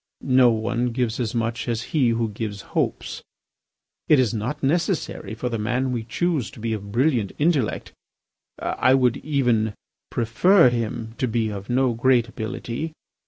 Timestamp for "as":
1.19-1.35, 1.67-1.83